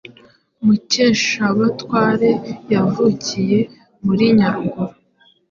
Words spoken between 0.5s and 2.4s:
Mukeshabatware